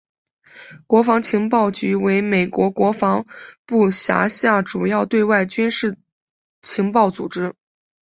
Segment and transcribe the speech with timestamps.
[0.87, 3.23] 国防情报局为美国国防
[3.67, 5.95] 部辖下主要对外军事
[6.63, 7.53] 情报组织。